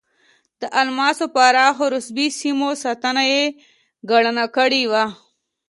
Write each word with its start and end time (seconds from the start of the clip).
د 0.59 0.63
الماسو 0.81 1.25
پراخو 1.35 1.85
رسوبي 1.95 2.27
سیمو 2.39 2.69
ساتنه 2.83 3.23
یې 3.31 3.43
ګرانه 4.09 4.45
کړې 4.55 4.83
وه. 4.91 5.05